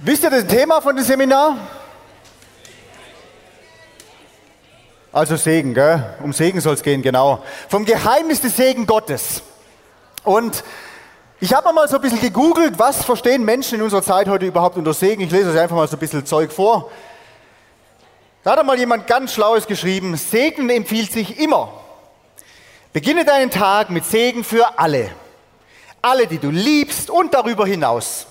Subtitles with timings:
[0.00, 1.56] Wisst ihr das Thema von dem Seminar?
[5.10, 6.16] Also Segen, gell?
[6.22, 7.42] Um Segen soll es gehen, genau.
[7.68, 9.42] Vom Geheimnis des Segen Gottes.
[10.22, 10.62] Und
[11.40, 14.76] ich habe mal so ein bisschen gegoogelt, was verstehen Menschen in unserer Zeit heute überhaupt
[14.76, 15.22] unter Segen.
[15.22, 16.92] Ich lese euch einfach mal so ein bisschen Zeug vor.
[18.44, 21.72] Da hat mal jemand ganz Schlaues geschrieben, Segen empfiehlt sich immer.
[22.92, 25.10] Beginne deinen Tag mit Segen für alle.
[26.00, 28.27] Alle, die du liebst und darüber hinaus.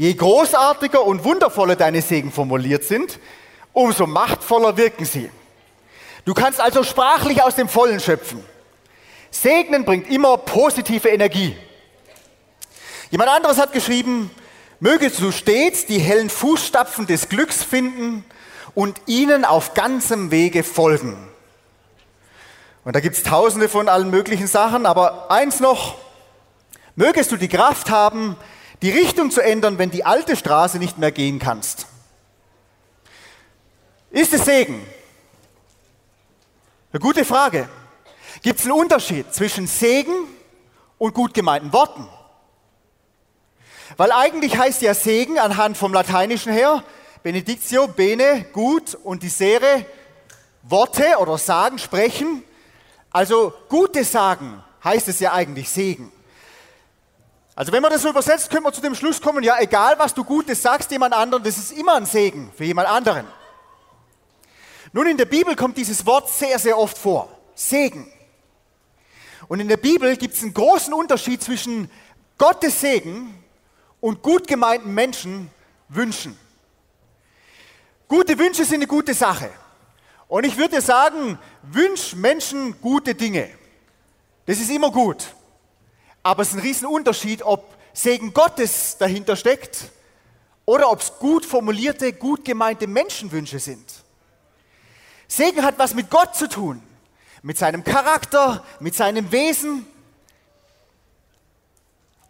[0.00, 3.18] Je großartiger und wundervoller deine Segen formuliert sind,
[3.74, 5.28] umso machtvoller wirken sie.
[6.24, 8.42] Du kannst also sprachlich aus dem Vollen schöpfen.
[9.30, 11.54] Segnen bringt immer positive Energie.
[13.10, 14.30] Jemand anderes hat geschrieben,
[14.78, 18.24] mögest du stets die hellen Fußstapfen des Glücks finden
[18.74, 21.28] und ihnen auf ganzem Wege folgen.
[22.86, 25.98] Und da gibt es tausende von allen möglichen Sachen, aber eins noch,
[26.96, 28.38] mögest du die Kraft haben,
[28.82, 31.86] die Richtung zu ändern, wenn die alte Straße nicht mehr gehen kannst.
[34.10, 34.84] Ist es Segen?
[36.92, 37.68] Eine gute Frage.
[38.42, 40.14] Gibt es einen Unterschied zwischen Segen
[40.98, 42.08] und gut gemeinten Worten?
[43.96, 46.82] Weil eigentlich heißt ja Segen anhand vom Lateinischen her,
[47.22, 49.84] Benedictio, bene, gut und die Sere,
[50.62, 52.42] Worte oder sagen, sprechen.
[53.10, 56.12] Also Gutes sagen heißt es ja eigentlich Segen.
[57.60, 60.14] Also wenn man das so übersetzt, können wir zu dem Schluss kommen, ja, egal was
[60.14, 63.26] du Gutes sagst jemand anderen, das ist immer ein Segen für jemand anderen.
[64.94, 67.28] Nun, in der Bibel kommt dieses Wort sehr, sehr oft vor.
[67.54, 68.10] Segen.
[69.46, 71.90] Und in der Bibel gibt es einen großen Unterschied zwischen
[72.38, 73.34] Gottes Segen
[74.00, 75.50] und gut gemeinten Menschen
[75.90, 76.38] Wünschen.
[78.08, 79.50] Gute Wünsche sind eine gute Sache.
[80.28, 83.50] Und ich würde sagen, wünsch Menschen gute Dinge.
[84.46, 85.34] Das ist immer gut.
[86.22, 89.90] Aber es ist ein Riesenunterschied, ob Segen Gottes dahinter steckt
[90.64, 93.84] oder ob es gut formulierte, gut gemeinte Menschenwünsche sind.
[95.26, 96.82] Segen hat was mit Gott zu tun,
[97.42, 99.86] mit seinem Charakter, mit seinem Wesen.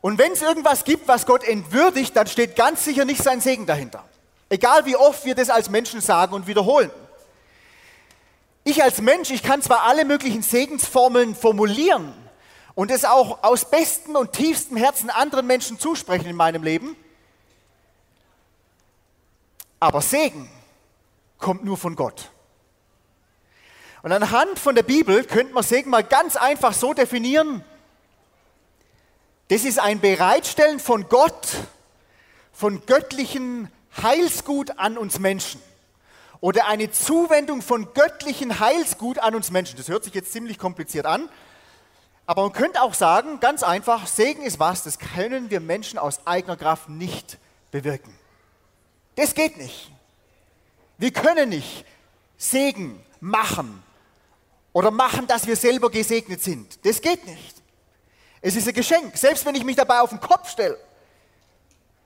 [0.01, 3.67] Und wenn es irgendwas gibt, was Gott entwürdigt, dann steht ganz sicher nicht sein Segen
[3.67, 4.05] dahinter.
[4.49, 6.91] Egal wie oft wir das als Menschen sagen und wiederholen.
[8.65, 12.15] Ich als Mensch, ich kann zwar alle möglichen Segensformeln formulieren
[12.81, 16.97] und es auch aus bestem und tiefstem Herzen anderen Menschen zusprechen in meinem Leben,
[19.79, 20.49] aber Segen
[21.37, 22.31] kommt nur von Gott.
[24.03, 27.63] Und anhand von der Bibel könnte man Segen mal ganz einfach so definieren.
[29.49, 31.49] Das ist ein Bereitstellen von Gott,
[32.51, 33.71] von göttlichen
[34.03, 35.61] Heilsgut an uns Menschen
[36.41, 39.77] oder eine Zuwendung von göttlichen Heilsgut an uns Menschen.
[39.77, 41.29] Das hört sich jetzt ziemlich kompliziert an,
[42.31, 46.25] aber man könnte auch sagen, ganz einfach, Segen ist was, das können wir Menschen aus
[46.29, 47.39] eigener Kraft nicht
[47.73, 48.17] bewirken.
[49.17, 49.91] Das geht nicht.
[50.97, 51.85] Wir können nicht
[52.39, 53.83] Segen machen
[54.73, 56.87] oder machen, dass wir selber gesegnet sind.
[56.87, 57.57] Das geht nicht.
[58.41, 59.17] Es ist ein Geschenk.
[59.17, 60.79] Selbst wenn ich mich dabei auf den Kopf stelle,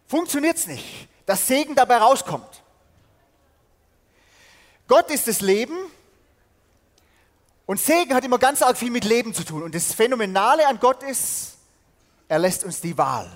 [0.07, 2.63] funktioniert es nicht dass Segen dabei rauskommt.
[4.87, 5.77] Gott ist das Leben
[7.67, 9.63] und Segen hat immer ganz arg viel mit Leben zu tun.
[9.63, 11.57] Und das Phänomenale an Gott ist,
[12.29, 13.31] er lässt uns die Wahl,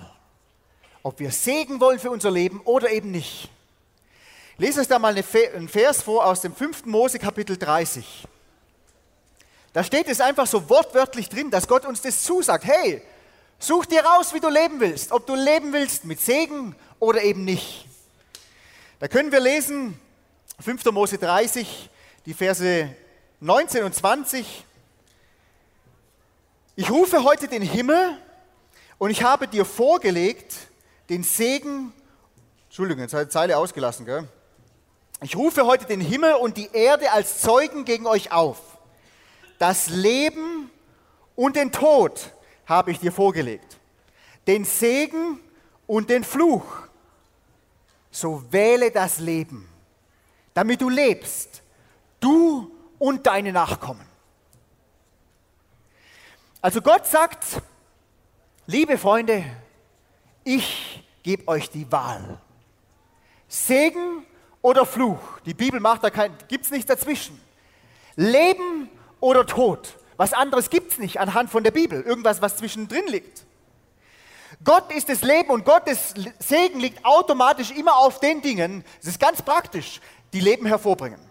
[1.03, 3.49] ob wir Segen wollen für unser Leben oder eben nicht.
[4.57, 6.85] Lese euch da mal einen Vers vor aus dem 5.
[6.85, 8.27] Mose Kapitel 30.
[9.71, 12.65] Da steht es einfach so wortwörtlich drin, dass Gott uns das zusagt.
[12.65, 13.01] Hey,
[13.59, 15.11] such dir raus, wie du leben willst.
[15.11, 17.85] Ob du leben willst mit Segen oder eben nicht.
[18.99, 19.99] Da können wir lesen
[20.59, 20.83] 5.
[20.85, 21.89] Mose 30,
[22.25, 22.89] die Verse
[23.41, 24.65] 19 und 20.
[26.75, 28.17] Ich rufe heute den Himmel
[28.97, 30.53] und ich habe dir vorgelegt
[31.07, 31.93] den Segen,
[32.65, 34.27] Entschuldigung, jetzt hat Zeile ausgelassen, gell?
[35.21, 38.59] Ich rufe heute den Himmel und die Erde als Zeugen gegen euch auf.
[39.57, 40.69] Das Leben
[41.35, 42.33] und den Tod
[42.65, 43.77] habe ich dir vorgelegt.
[44.47, 45.39] Den Segen
[45.87, 46.65] und den Fluch
[48.11, 49.69] so wähle das Leben,
[50.53, 51.61] damit du lebst,
[52.19, 52.69] du
[52.99, 54.05] und deine Nachkommen.
[56.61, 57.61] Also Gott sagt,
[58.67, 59.45] liebe Freunde,
[60.43, 62.39] ich gebe euch die Wahl.
[63.47, 64.25] Segen
[64.61, 65.39] oder Fluch.
[65.45, 67.41] Die Bibel macht da kein, gibt es nichts dazwischen.
[68.15, 68.89] Leben
[69.21, 69.95] oder Tod.
[70.17, 72.01] Was anderes gibt es nicht anhand von der Bibel.
[72.01, 73.45] Irgendwas, was zwischendrin liegt.
[74.63, 79.19] Gott ist das Leben und Gottes Segen liegt automatisch immer auf den Dingen, das ist
[79.19, 80.01] ganz praktisch,
[80.33, 81.28] die Leben hervorbringen.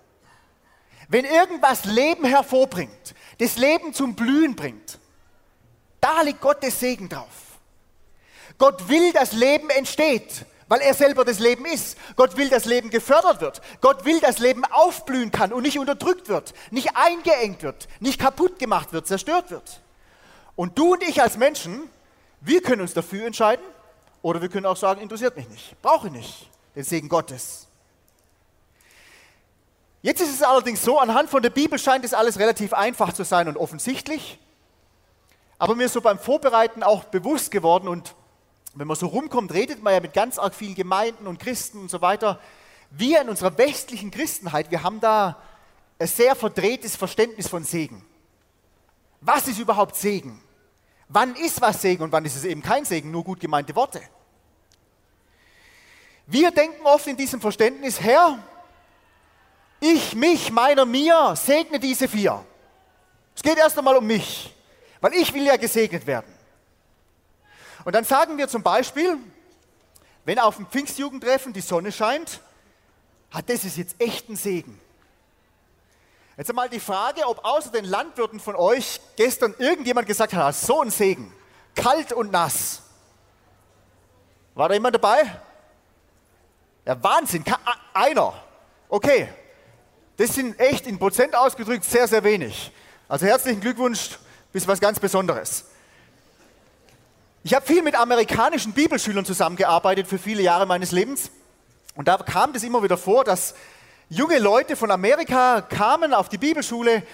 [1.09, 4.99] Wenn irgendwas Leben hervorbringt, das Leben zum Blühen bringt,
[6.01, 7.59] da liegt Gottes Segen drauf.
[8.59, 10.45] Gott will, dass Leben entsteht.
[10.69, 11.97] weil er selber das Leben ist.
[12.15, 13.63] Gott will, dass Leben gefördert wird.
[13.81, 18.59] Gott will, dass Leben aufblühen kann und nicht unterdrückt wird, nicht eingeengt wird, nicht kaputt
[18.59, 19.81] gemacht wird, zerstört wird.
[20.57, 21.89] Und du und ich als Menschen,
[22.41, 23.65] wir können uns dafür entscheiden
[24.23, 27.68] oder wir können auch sagen, interessiert mich nicht, brauche ich nicht, den Segen Gottes.
[30.09, 33.25] Jetzt ist es allerdings so, anhand von der Bibel scheint es alles relativ einfach zu
[33.25, 34.39] sein und offensichtlich.
[35.59, 38.15] Aber mir ist so beim Vorbereiten auch bewusst geworden und
[38.73, 41.91] wenn man so rumkommt, redet man ja mit ganz arg vielen Gemeinden und Christen und
[41.91, 42.41] so weiter.
[42.91, 45.37] Wir in unserer westlichen Christenheit, wir haben da
[45.99, 48.03] ein sehr verdrehtes Verständnis von Segen.
[49.21, 50.41] Was ist überhaupt Segen?
[51.11, 53.11] Wann ist was Segen und wann ist es eben kein Segen?
[53.11, 54.01] Nur gut gemeinte Worte.
[56.27, 58.39] Wir denken oft in diesem Verständnis, Herr,
[59.81, 62.45] ich, mich, meiner, mir, segne diese vier.
[63.35, 64.55] Es geht erst einmal um mich,
[65.01, 66.33] weil ich will ja gesegnet werden.
[67.85, 69.17] Und dann sagen wir zum Beispiel,
[70.25, 72.41] wenn auf dem Pfingstjugendtreffen die Sonne scheint,
[73.31, 74.81] hat das ist jetzt echt ein Segen.
[76.37, 80.83] Jetzt einmal die Frage, ob außer den Landwirten von euch gestern irgendjemand gesagt hat, so
[80.83, 81.33] ein Segen,
[81.75, 82.83] kalt und nass.
[84.55, 85.41] War da jemand dabei?
[86.85, 87.45] Ja, Wahnsinn,
[87.95, 88.35] einer.
[88.89, 89.29] Okay,
[90.19, 92.73] das sind echt in Prozent ausgedrückt sehr, sehr wenig.
[93.09, 94.19] Also herzlichen Glückwunsch,
[94.53, 95.65] bis was ganz Besonderes.
[97.45, 101.31] Ich habe viel mit amerikanischen Bibelschülern zusammengearbeitet für viele Jahre meines Lebens.
[101.95, 103.55] Und da kam das immer wieder vor, dass
[104.11, 107.05] junge Leute von Amerika kamen auf die Bibelschule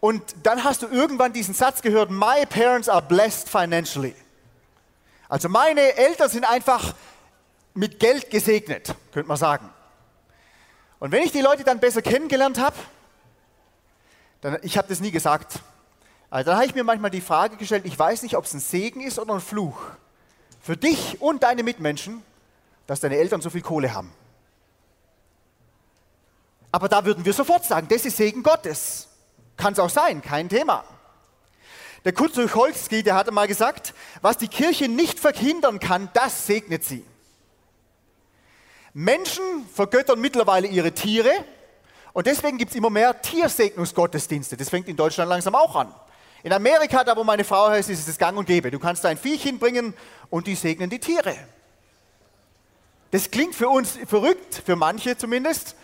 [0.00, 4.14] und dann hast du irgendwann diesen Satz gehört, My parents are blessed financially.
[5.30, 6.94] Also meine Eltern sind einfach
[7.72, 9.70] mit Geld gesegnet, könnte man sagen.
[11.00, 12.76] Und wenn ich die Leute dann besser kennengelernt habe,
[14.42, 15.58] dann, ich habe das nie gesagt,
[16.28, 18.60] also dann habe ich mir manchmal die Frage gestellt, ich weiß nicht, ob es ein
[18.60, 19.80] Segen ist oder ein Fluch
[20.60, 22.22] für dich und deine Mitmenschen,
[22.86, 24.12] dass deine Eltern so viel Kohle haben.
[26.70, 29.08] Aber da würden wir sofort sagen, das ist Segen Gottes.
[29.56, 30.84] Kann es auch sein, kein Thema.
[32.04, 36.84] Der Kurt Tucholsky, der hatte mal gesagt, was die Kirche nicht verhindern kann, das segnet
[36.84, 37.04] sie.
[38.92, 41.30] Menschen vergöttern mittlerweile ihre Tiere
[42.12, 44.56] und deswegen gibt es immer mehr Tiersegnungsgottesdienste.
[44.56, 45.94] Das fängt in Deutschland langsam auch an.
[46.42, 48.70] In Amerika, da wo meine Frau heißt, ist es gang und gäbe.
[48.70, 49.94] Du kannst ein Viechchen bringen
[50.30, 51.36] und die segnen die Tiere.
[53.10, 55.76] Das klingt für uns verrückt, für manche zumindest.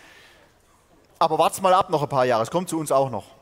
[1.19, 3.36] Aber wart's mal ab noch ein paar Jahre, es kommt zu uns auch noch.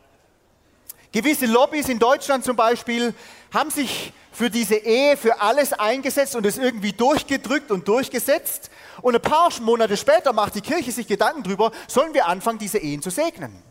[1.16, 3.14] Gewisse Lobbys in Deutschland zum Beispiel
[3.54, 8.70] haben sich für diese Ehe, für alles eingesetzt und es irgendwie durchgedrückt und durchgesetzt.
[9.02, 12.80] Und ein paar Monate später macht die Kirche sich Gedanken darüber, sollen wir anfangen, diese
[12.80, 13.64] Ehen zu segnen.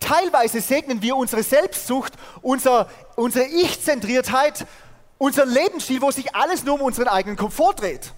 [0.00, 2.12] Teilweise segnen wir unsere Selbstsucht,
[2.42, 4.66] unser, unsere Ich-Zentriertheit,
[5.16, 8.12] unser Lebensstil, wo sich alles nur um unseren eigenen Komfort dreht.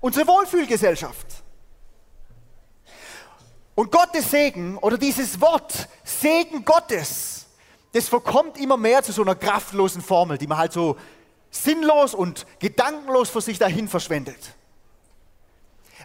[0.00, 1.26] Unsere Wohlfühlgesellschaft.
[3.76, 7.44] Und Gottes Segen oder dieses Wort Segen Gottes,
[7.92, 10.96] das verkommt immer mehr zu so einer kraftlosen Formel, die man halt so
[11.50, 14.38] sinnlos und gedankenlos für sich dahin verschwendet.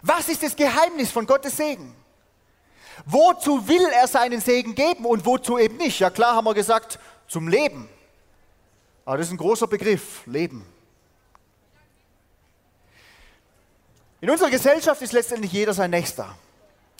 [0.02, 1.96] Was ist das Geheimnis von Gottes Segen?
[3.06, 5.98] Wozu will er seinen Segen geben und wozu eben nicht?
[5.98, 7.88] Ja klar haben wir gesagt, zum Leben.
[9.06, 10.66] Aber das ist ein großer Begriff, Leben.
[14.20, 16.36] In unserer Gesellschaft ist letztendlich jeder sein Nächster.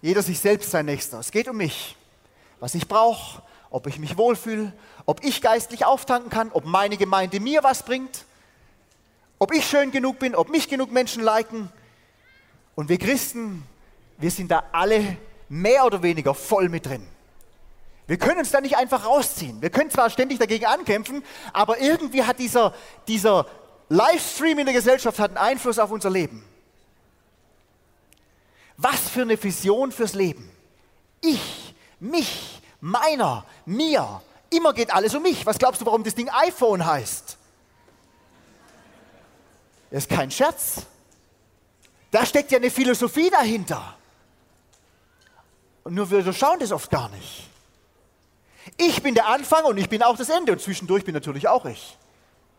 [0.02, 1.20] Jeder sich selbst sein Nächster.
[1.20, 1.96] Es geht um mich,
[2.58, 3.40] was ich brauche,
[3.70, 4.72] ob ich mich wohlfühle,
[5.06, 8.24] ob ich geistlich auftanken kann, ob meine Gemeinde mir was bringt,
[9.38, 11.72] ob ich schön genug bin, ob mich genug Menschen liken.
[12.74, 13.62] Und wir Christen,
[14.18, 15.16] wir sind da alle
[15.48, 17.06] mehr oder weniger voll mit drin.
[18.08, 19.62] Wir können uns da nicht einfach rausziehen.
[19.62, 22.74] Wir können zwar ständig dagegen ankämpfen, aber irgendwie hat dieser,
[23.06, 23.46] dieser
[23.88, 26.44] Livestream in der Gesellschaft hat einen Einfluss auf unser Leben.
[28.82, 30.50] Was für eine Vision fürs Leben.
[31.20, 34.20] Ich, mich, meiner, mir.
[34.50, 35.46] Immer geht alles um mich.
[35.46, 37.38] Was glaubst du, warum das Ding iPhone heißt?
[39.90, 40.82] Das ist kein Scherz.
[42.10, 43.96] Da steckt ja eine Philosophie dahinter.
[45.84, 47.48] Und nur wir schauen das oft gar nicht.
[48.76, 50.52] Ich bin der Anfang und ich bin auch das Ende.
[50.52, 51.96] Und zwischendurch bin natürlich auch ich.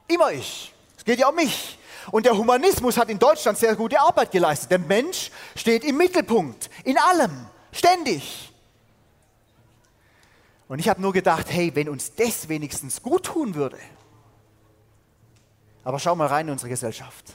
[0.07, 0.73] Immer ich.
[0.97, 1.77] Es geht ja um mich.
[2.11, 4.71] Und der Humanismus hat in Deutschland sehr gute Arbeit geleistet.
[4.71, 8.51] Der Mensch steht im Mittelpunkt, in allem, ständig.
[10.67, 13.77] Und ich habe nur gedacht, hey, wenn uns das wenigstens gut tun würde.
[15.83, 17.33] Aber schau mal rein in unsere Gesellschaft.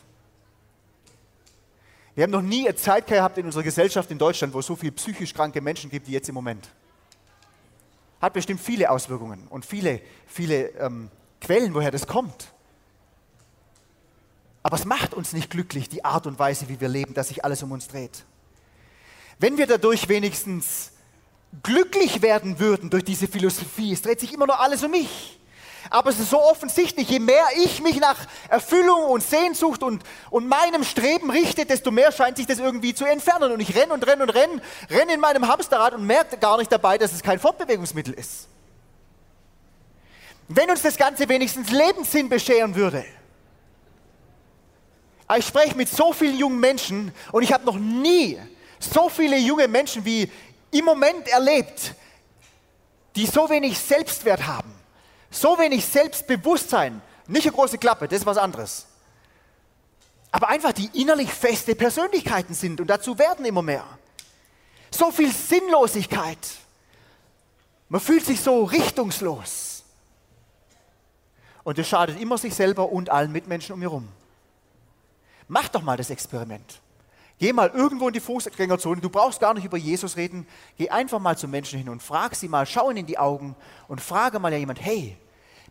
[2.14, 4.74] Wir haben noch nie eine Zeit gehabt in unserer Gesellschaft in Deutschland, wo es so
[4.74, 6.68] viele psychisch kranke Menschen gibt wie jetzt im Moment.
[8.20, 11.10] Hat bestimmt viele Auswirkungen und viele, viele ähm,
[11.40, 12.52] Quellen, woher das kommt.
[14.62, 17.44] Aber es macht uns nicht glücklich, die Art und Weise, wie wir leben, dass sich
[17.44, 18.24] alles um uns dreht.
[19.38, 20.92] Wenn wir dadurch wenigstens
[21.62, 25.38] glücklich werden würden durch diese Philosophie, es dreht sich immer nur alles um mich.
[25.90, 30.46] Aber es ist so offensichtlich, je mehr ich mich nach Erfüllung und Sehnsucht und, und
[30.46, 33.52] meinem Streben richte, desto mehr scheint sich das irgendwie zu entfernen.
[33.52, 34.60] Und ich renne und renne und renne,
[34.90, 38.48] renne in meinem Hamsterrad und merke gar nicht dabei, dass es kein Fortbewegungsmittel ist.
[40.48, 43.04] Wenn uns das Ganze wenigstens Lebenssinn bescheren würde.
[45.36, 48.38] Ich spreche mit so vielen jungen Menschen und ich habe noch nie
[48.78, 50.30] so viele junge Menschen wie
[50.70, 51.94] im Moment erlebt,
[53.14, 54.72] die so wenig Selbstwert haben,
[55.30, 58.86] so wenig Selbstbewusstsein, nicht eine große Klappe, das ist was anderes.
[60.30, 63.84] Aber einfach die innerlich feste Persönlichkeiten sind und dazu werden immer mehr.
[64.90, 66.38] So viel Sinnlosigkeit.
[67.88, 69.82] Man fühlt sich so richtungslos.
[71.64, 74.08] Und das schadet immer sich selber und allen Mitmenschen um mich herum.
[75.48, 76.80] Mach doch mal das Experiment.
[77.38, 81.20] Geh mal irgendwo in die Fußgängerzone, du brauchst gar nicht über Jesus reden, geh einfach
[81.20, 83.54] mal zu Menschen hin und frag sie mal, schau ihnen in die Augen
[83.86, 85.16] und frage mal jemand, hey,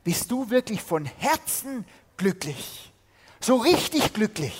[0.04, 2.94] bist du wirklich von Herzen glücklich?
[3.42, 4.56] So richtig glücklich?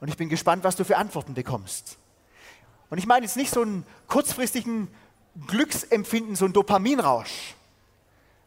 [0.00, 1.96] Und ich bin gespannt, was du für Antworten bekommst.
[2.90, 4.88] Und ich meine jetzt nicht so einen kurzfristigen
[5.46, 7.54] Glücksempfinden, so einen Dopaminrausch.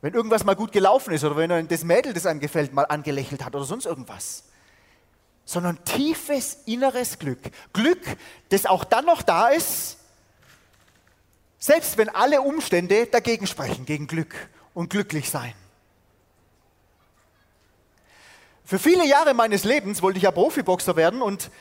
[0.02, 3.46] Wenn irgendwas mal gut gelaufen ist oder wenn das Mädel, das einem gefällt, mal angelächelt
[3.46, 4.51] hat oder sonst irgendwas
[5.52, 7.40] sondern tiefes inneres Glück.
[7.74, 8.02] Glück,
[8.50, 9.98] das auch dann noch da ist,
[11.60, 14.34] selbst wenn alle Umstände dagegen sprechen, gegen Glück
[14.74, 15.54] und glücklich sein.
[18.64, 21.52] Für viele Jahre meines Lebens wollte ich ja Profiboxer werden und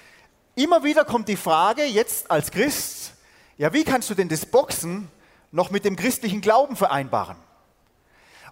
[0.55, 3.15] immer wieder kommt die Frage, jetzt als Christ,
[3.59, 5.11] ja, wie kannst du denn das Boxen
[5.51, 7.37] noch mit dem christlichen Glauben vereinbaren?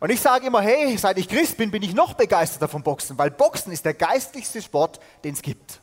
[0.00, 3.18] Und ich sage immer, hey, seit ich Christ bin, bin ich noch begeisterter vom Boxen,
[3.18, 5.80] weil Boxen ist der geistlichste Sport, den es gibt.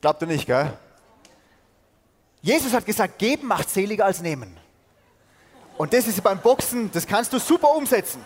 [0.00, 0.72] Glaubt ihr nicht, gell?
[2.40, 4.56] Jesus hat gesagt, geben macht seliger als nehmen.
[5.76, 8.24] Und das ist beim Boxen, das kannst du super umsetzen.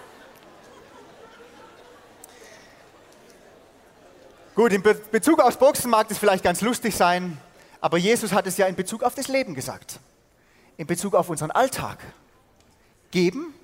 [4.54, 7.38] Gut, in Bezug aufs Boxen mag das vielleicht ganz lustig sein,
[7.80, 9.98] aber Jesus hat es ja in Bezug auf das Leben gesagt.
[10.76, 11.98] In Bezug auf unseren Alltag.
[13.12, 13.54] Geben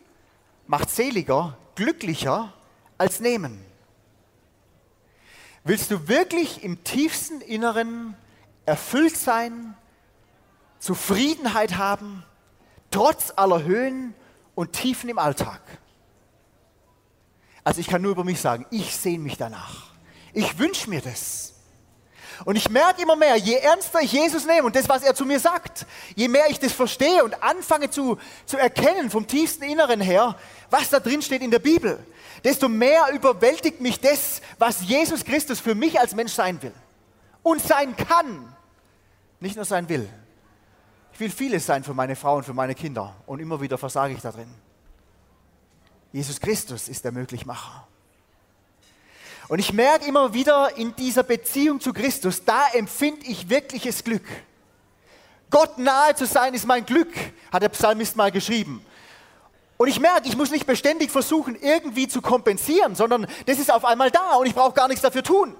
[0.68, 2.52] macht seliger, glücklicher
[2.96, 3.64] als nehmen.
[5.64, 8.16] Willst du wirklich im tiefsten Inneren
[8.64, 9.76] erfüllt sein,
[10.78, 12.24] Zufriedenheit haben,
[12.90, 14.14] trotz aller Höhen
[14.54, 15.60] und Tiefen im Alltag?
[17.64, 19.92] Also ich kann nur über mich sagen, ich sehne mich danach.
[20.32, 21.57] Ich wünsche mir das.
[22.44, 25.24] Und ich merke immer mehr, je ernster ich Jesus nehme und das, was er zu
[25.24, 30.00] mir sagt, je mehr ich das verstehe und anfange zu, zu erkennen vom tiefsten Inneren
[30.00, 30.36] her,
[30.70, 31.98] was da drin steht in der Bibel,
[32.44, 36.72] desto mehr überwältigt mich das, was Jesus Christus für mich als Mensch sein will
[37.42, 38.54] und sein kann,
[39.40, 40.08] nicht nur sein will.
[41.12, 44.14] Ich will vieles sein für meine Frau und für meine Kinder und immer wieder versage
[44.14, 44.52] ich da drin.
[46.12, 47.86] Jesus Christus ist der Möglichmacher.
[49.48, 54.24] Und ich merke immer wieder in dieser Beziehung zu Christus, da empfinde ich wirkliches Glück.
[55.50, 57.12] Gott nahe zu sein ist mein Glück,
[57.50, 58.84] hat der Psalmist mal geschrieben.
[59.78, 63.84] Und ich merke, ich muss nicht beständig versuchen, irgendwie zu kompensieren, sondern das ist auf
[63.84, 65.56] einmal da und ich brauche gar nichts dafür tun.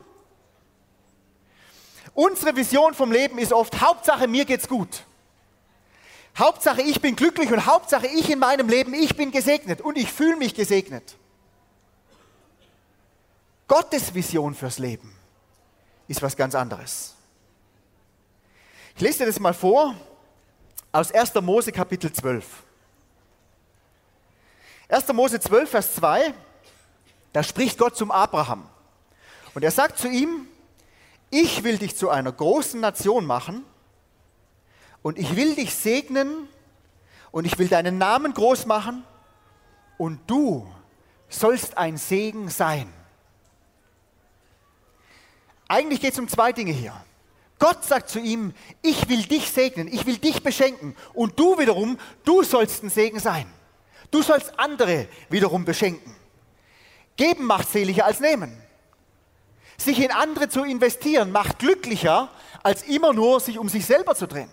[2.13, 5.05] Unsere Vision vom Leben ist oft, Hauptsache mir geht's gut.
[6.37, 10.13] Hauptsache ich bin glücklich und Hauptsache ich in meinem Leben, ich bin gesegnet und ich
[10.13, 11.18] fühle mich gesegnet.
[13.69, 15.15] Gottes Vision fürs Leben
[16.09, 17.15] ist was ganz anderes.
[18.97, 19.95] Ich lese dir das mal vor
[20.91, 21.35] aus 1.
[21.43, 22.47] Mose Kapitel 12.
[24.89, 25.13] 1.
[25.13, 26.33] Mose 12, Vers 2,
[27.35, 28.67] da spricht Gott zum Abraham.
[29.55, 30.49] Und er sagt zu ihm,
[31.29, 33.67] ich will dich zu einer großen Nation machen
[35.03, 36.49] und ich will dich segnen
[37.33, 39.05] und ich will deinen Namen groß machen
[39.99, 40.67] und du
[41.29, 42.91] sollst ein Segen sein.
[45.69, 46.95] Eigentlich geht es um zwei Dinge hier.
[47.59, 50.97] Gott sagt zu ihm, ich will dich segnen, ich will dich beschenken.
[51.13, 53.47] Und du wiederum, du sollst ein Segen sein.
[54.11, 56.15] Du sollst andere wiederum beschenken.
[57.17, 58.57] Geben macht seliger als nehmen.
[59.77, 62.31] Sich in andere zu investieren macht glücklicher,
[62.63, 64.51] als immer nur sich um sich selber zu drehen.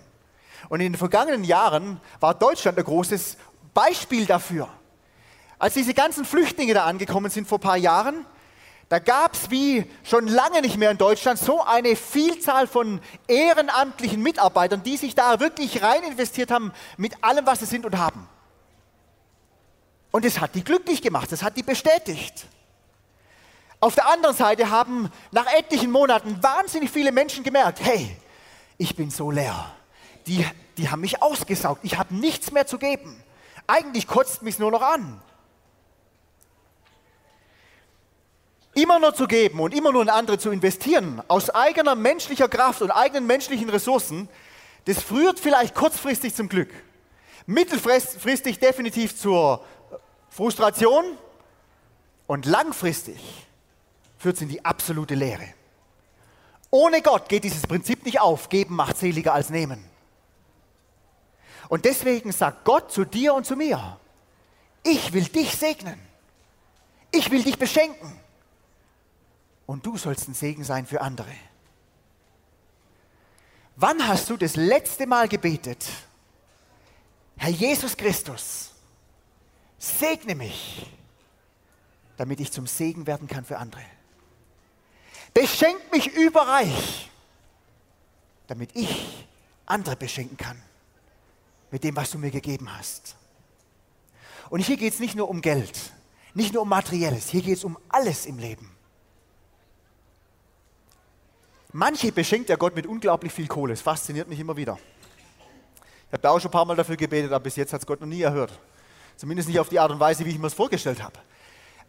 [0.68, 3.38] Und in den vergangenen Jahren war Deutschland ein großes
[3.74, 4.68] Beispiel dafür.
[5.60, 8.26] Als diese ganzen Flüchtlinge da angekommen sind vor ein paar Jahren,
[8.90, 14.22] da gab es wie schon lange nicht mehr in Deutschland so eine Vielzahl von ehrenamtlichen
[14.22, 18.28] Mitarbeitern, die sich da wirklich rein investiert haben mit allem, was sie sind und haben.
[20.12, 22.46] Und es hat die glücklich gemacht, es hat die bestätigt.
[23.80, 28.16] Auf der anderen Seite haben nach etlichen Monaten wahnsinnig viele Menschen gemerkt, hey,
[28.78, 29.76] ich bin so leer.
[30.28, 30.46] Die,
[30.78, 31.82] die haben mich ausgesaugt.
[31.84, 33.22] Ich habe nichts mehr zu geben.
[33.68, 35.22] Eigentlich kotzt mich nur noch an.
[38.76, 42.82] Immer nur zu geben und immer nur in andere zu investieren, aus eigener menschlicher Kraft
[42.82, 44.30] und eigenen menschlichen Ressourcen,
[44.86, 46.70] das führt vielleicht kurzfristig zum Glück,
[47.48, 49.66] mittelfristig definitiv zur
[50.30, 51.06] Frustration
[52.28, 53.20] und langfristig
[54.18, 55.48] führt es in die absolute Leere.
[56.70, 58.50] Ohne Gott geht dieses Prinzip nicht auf.
[58.50, 59.82] Geben macht seliger als nehmen.
[61.70, 63.98] Und deswegen sagt Gott zu dir und zu mir,
[64.84, 66.00] ich will dich segnen.
[67.12, 68.20] Ich will dich beschenken.
[69.66, 71.34] Und du sollst ein Segen sein für andere.
[73.76, 75.86] Wann hast du das letzte Mal gebetet?
[77.38, 78.72] Herr Jesus Christus,
[79.78, 80.90] segne mich,
[82.16, 83.84] damit ich zum Segen werden kann für andere.
[85.34, 87.10] Beschenk mich überreich,
[88.48, 89.28] damit ich
[89.66, 90.62] andere beschenken kann
[91.72, 93.18] mit dem, was du mir gegeben hast.
[94.50, 95.78] Und hier geht es nicht nur um Geld,
[96.34, 98.75] nicht nur um Materielles, hier geht es um alles im Leben.
[101.78, 103.74] Manche beschenkt ja Gott mit unglaublich viel Kohle.
[103.74, 104.80] Es fasziniert mich immer wieder.
[106.08, 107.86] Ich habe da auch schon ein paar Mal dafür gebetet, aber bis jetzt hat es
[107.86, 108.58] Gott noch nie erhört.
[109.18, 111.20] Zumindest nicht auf die Art und Weise, wie ich mir es vorgestellt habe.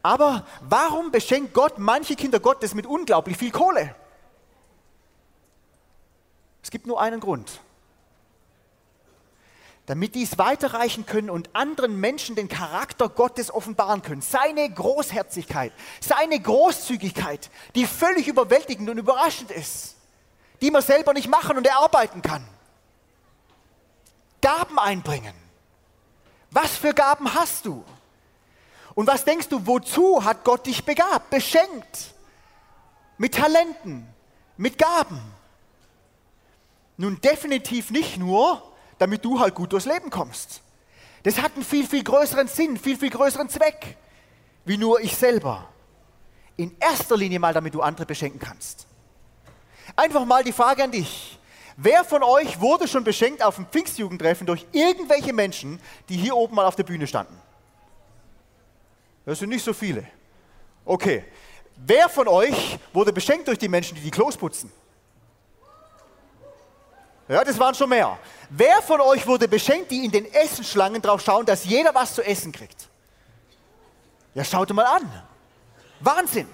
[0.03, 3.95] Aber warum beschenkt Gott manche Kinder Gottes mit unglaublich viel Kohle?
[6.65, 7.61] Es gibt nur einen Grund.
[9.87, 14.21] Damit die es weiterreichen können und anderen Menschen den Charakter Gottes offenbaren können.
[14.21, 19.95] Seine Großherzigkeit, seine Großzügigkeit, die völlig überwältigend und überraschend ist,
[20.61, 22.45] die man selber nicht machen und erarbeiten kann.
[24.41, 25.35] Gaben einbringen.
[26.51, 27.85] Was für Gaben hast du?
[28.95, 32.15] Und was denkst du, wozu hat Gott dich begabt, beschenkt?
[33.19, 34.09] Mit Talenten,
[34.57, 35.21] mit Gaben.
[36.97, 38.63] Nun definitiv nicht nur,
[38.99, 40.63] damit du halt gut durchs Leben kommst.
[41.23, 43.97] Das hat einen viel, viel größeren Sinn, viel, viel größeren Zweck,
[44.65, 45.69] wie nur ich selber.
[46.57, 48.87] In erster Linie mal, damit du andere beschenken kannst.
[49.95, 51.39] Einfach mal die Frage an dich.
[51.77, 55.79] Wer von euch wurde schon beschenkt auf dem Pfingstjugendtreffen durch irgendwelche Menschen,
[56.09, 57.39] die hier oben mal auf der Bühne standen?
[59.27, 60.07] Das sind nicht so viele.
[60.85, 61.25] Okay.
[61.77, 64.73] Wer von euch wurde beschenkt durch die Menschen, die die Klos putzen?
[67.29, 68.19] Ja, das waren schon mehr.
[68.51, 72.23] Wer von euch wurde beschenkt, die in den Essenschlangen drauf schauen, dass jeder was zu
[72.23, 72.89] essen kriegt?
[74.35, 75.11] Ja, schaut mal an.
[76.01, 76.47] Wahnsinn.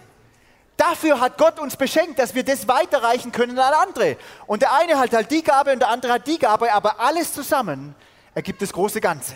[0.77, 4.17] Dafür hat Gott uns beschenkt, dass wir das weiterreichen können an andere.
[4.47, 7.33] Und der eine hat halt die Gabe und der andere hat die Gabe, aber alles
[7.33, 7.95] zusammen
[8.35, 9.35] ergibt das große Ganze.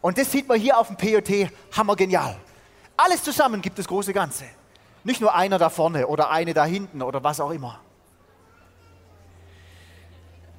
[0.00, 2.36] Und das sieht man hier auf dem POT hammergenial.
[2.96, 4.44] Alles zusammen gibt das große Ganze.
[5.04, 7.80] Nicht nur einer da vorne oder eine da hinten oder was auch immer.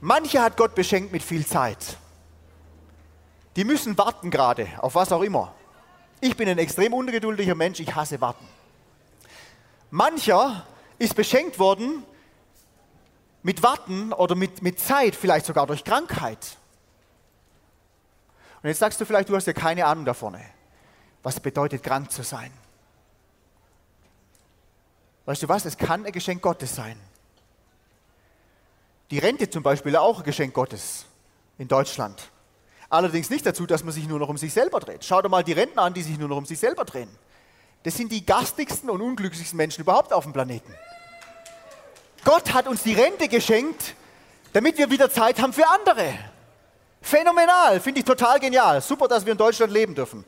[0.05, 1.97] Manche hat Gott beschenkt mit viel Zeit.
[3.55, 5.51] Die müssen warten gerade, auf was auch immer.
[6.21, 8.47] Ich bin ein extrem ungeduldiger Mensch, ich hasse warten.
[9.89, 10.63] Mancher
[10.99, 12.03] ist beschenkt worden
[13.41, 16.57] mit Warten oder mit, mit Zeit, vielleicht sogar durch Krankheit.
[18.61, 20.45] Und jetzt sagst du vielleicht, du hast ja keine Ahnung da vorne
[21.23, 22.51] was bedeutet, krank zu sein.
[25.25, 25.65] Weißt du was?
[25.65, 26.95] Es kann ein Geschenk Gottes sein.
[29.11, 31.05] Die Rente zum Beispiel auch ein Geschenk Gottes
[31.57, 32.29] in Deutschland.
[32.89, 35.03] Allerdings nicht dazu, dass man sich nur noch um sich selber dreht.
[35.03, 37.09] Schau dir mal die Rentner an, die sich nur noch um sich selber drehen.
[37.83, 40.73] Das sind die gastigsten und unglücklichsten Menschen überhaupt auf dem Planeten.
[42.23, 43.93] Gott hat uns die Rente geschenkt,
[44.53, 46.13] damit wir wieder Zeit haben für andere.
[47.01, 48.81] Phänomenal, finde ich total genial.
[48.81, 50.25] Super, dass wir in Deutschland leben dürfen.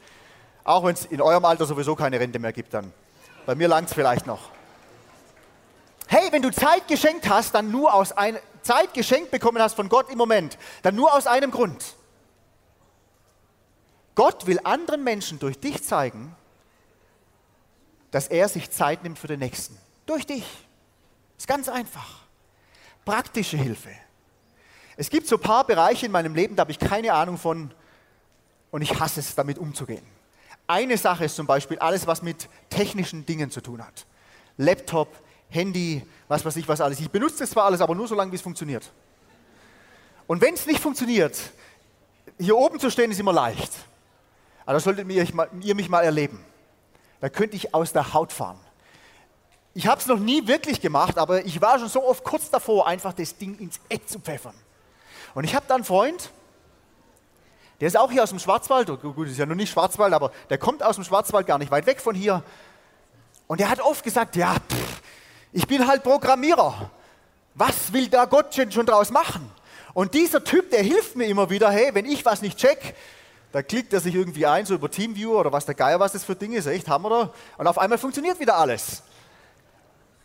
[0.63, 2.93] Auch wenn es in eurem Alter sowieso keine Rente mehr gibt dann.
[3.47, 4.51] Bei mir langt es vielleicht noch.
[6.07, 9.89] Hey, wenn du Zeit geschenkt hast, dann nur aus einem, Zeit geschenkt bekommen hast von
[9.89, 11.95] Gott im Moment, dann nur aus einem Grund.
[14.15, 16.35] Gott will anderen Menschen durch dich zeigen,
[18.11, 19.77] dass er sich Zeit nimmt für den Nächsten.
[20.05, 20.45] Durch dich.
[21.37, 22.21] Ist ganz einfach.
[23.05, 23.91] Praktische Hilfe.
[24.95, 27.71] Es gibt so ein paar Bereiche in meinem Leben, da habe ich keine Ahnung von
[28.71, 30.05] und ich hasse es, damit umzugehen.
[30.65, 34.05] Eine Sache ist zum Beispiel alles, was mit technischen Dingen zu tun hat.
[34.57, 35.09] Laptop,
[35.49, 36.99] Handy, was weiß ich was alles.
[36.99, 38.91] Ich benutze das zwar alles, aber nur so lange, wie es funktioniert.
[40.27, 41.37] Und wenn es nicht funktioniert,
[42.37, 43.71] hier oben zu stehen, ist immer leicht.
[44.65, 45.25] Aber das solltet ihr,
[45.61, 46.43] ihr mich mal erleben.
[47.21, 48.59] Da könnte ich aus der Haut fahren.
[49.73, 52.87] Ich habe es noch nie wirklich gemacht, aber ich war schon so oft kurz davor,
[52.87, 54.55] einfach das Ding ins Eck zu pfeffern.
[55.35, 56.31] Und ich habe da einen Freund,
[57.79, 60.57] der ist auch hier aus dem Schwarzwald, gut, ist ja noch nicht Schwarzwald, aber der
[60.57, 62.43] kommt aus dem Schwarzwald gar nicht weit weg von hier.
[63.45, 64.86] Und er hat oft gesagt, ja, pff,
[65.51, 66.89] ich bin halt Programmierer.
[67.55, 69.49] Was will da Gott schon draus machen?
[69.93, 72.95] Und dieser Typ, der hilft mir immer wieder, hey, wenn ich was nicht check,
[73.51, 76.23] da klickt er sich irgendwie ein, so über Teamviewer oder was der Geier, was das
[76.23, 77.33] für Ding ist, echt Hammer da.
[77.57, 79.01] Und auf einmal funktioniert wieder alles.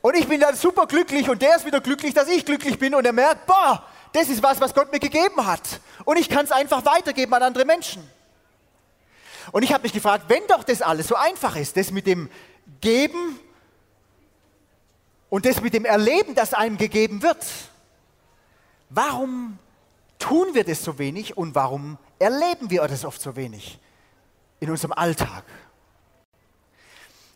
[0.02, 2.94] Und ich bin dann super glücklich und der ist wieder glücklich, dass ich glücklich bin
[2.94, 3.82] und er merkt, boah,
[4.12, 5.80] das ist was, was Gott mir gegeben hat.
[6.04, 8.02] Und ich kann es einfach weitergeben an andere Menschen.
[9.52, 12.28] Und ich habe mich gefragt, wenn doch das alles so einfach ist, das mit dem
[12.80, 13.38] Geben
[15.33, 17.42] und das mit dem Erleben, das einem gegeben wird,
[18.90, 19.59] warum
[20.18, 23.79] tun wir das so wenig und warum erleben wir das oft so wenig
[24.61, 25.45] in unserem Alltag?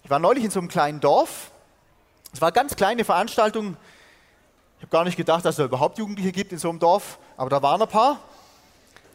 [0.05, 1.51] Ich war neulich in so einem kleinen Dorf.
[2.35, 3.79] Es war eine ganz kleine Veranstaltung.
[4.77, 7.49] Ich habe gar nicht gedacht, dass es überhaupt Jugendliche gibt in so einem Dorf, aber
[7.49, 8.21] da waren ein paar.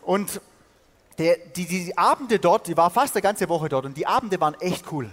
[0.01, 0.41] Und
[1.19, 4.41] der, die, die Abende dort, die war fast eine ganze Woche dort und die Abende
[4.41, 5.07] waren echt cool.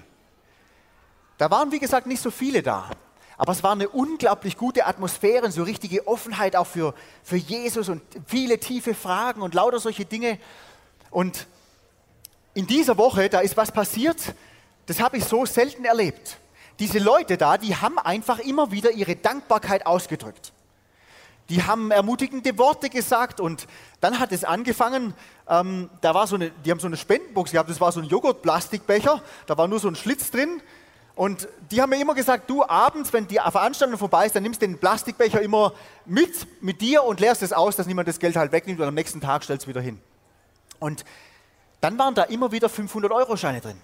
[1.37, 2.89] Da waren, wie gesagt, nicht so viele da.
[3.39, 8.03] Aber es war eine unglaublich gute Atmosphäre, so richtige Offenheit auch für, für Jesus und
[8.27, 10.39] viele tiefe Fragen und lauter solche Dinge.
[11.11, 11.47] Und
[12.55, 14.35] in dieser Woche, da ist was passiert,
[14.87, 16.39] das habe ich so selten erlebt.
[16.81, 20.53] Diese Leute da, die haben einfach immer wieder ihre Dankbarkeit ausgedrückt.
[21.49, 23.69] Die haben ermutigende Worte gesagt und
[24.01, 25.15] dann hat es angefangen,
[25.49, 28.07] ähm, da war so eine, die haben so eine Spendenbox gehabt, das war so ein
[28.07, 30.61] Joghurt-Plastikbecher, da war nur so ein Schlitz drin
[31.19, 34.63] und die haben mir immer gesagt, du abends, wenn die Veranstaltung vorbei ist, dann nimmst
[34.63, 35.73] du den Plastikbecher immer
[36.07, 38.95] mit, mit dir und leerst es aus, dass niemand das Geld halt wegnimmt und am
[38.95, 40.01] nächsten Tag stellst du wieder hin.
[40.79, 41.05] Und
[41.81, 43.81] dann waren da immer wieder 500-Euro-Scheine drin.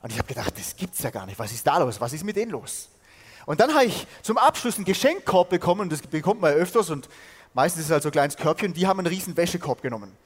[0.00, 1.38] Und ich habe gedacht, das gibt's ja gar nicht.
[1.38, 2.00] Was ist da los?
[2.00, 2.88] Was ist mit denen los?
[3.44, 6.88] Und dann habe ich zum Abschluss einen Geschenkkorb bekommen, und das bekommt man ja öfters,
[6.88, 7.10] und
[7.52, 10.16] meistens ist es halt so ein kleines Körbchen, die haben einen riesen Wäschekorb genommen.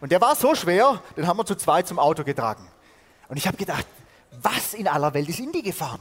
[0.00, 2.66] Und der war so schwer, den haben wir zu zweit zum Auto getragen.
[3.28, 3.86] Und ich habe gedacht,
[4.30, 6.00] was in aller Welt ist in die gefahren?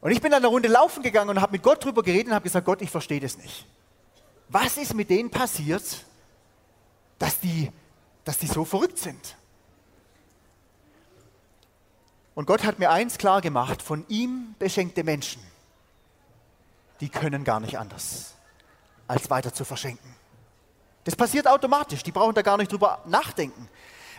[0.00, 2.34] Und ich bin dann eine Runde laufen gegangen und habe mit Gott drüber geredet und
[2.34, 3.66] habe gesagt, Gott, ich verstehe das nicht.
[4.48, 5.82] Was ist mit denen passiert,
[7.18, 7.70] dass die,
[8.24, 9.36] dass die so verrückt sind?
[12.34, 15.42] Und Gott hat mir eins klar gemacht, von ihm beschenkte Menschen,
[17.00, 18.34] die können gar nicht anders,
[19.08, 20.14] als weiter zu verschenken.
[21.02, 23.68] Das passiert automatisch, die brauchen da gar nicht drüber nachdenken.